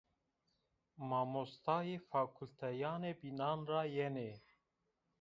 [1.09, 4.31] Mamostayî fakulteyanê bînan ra yenê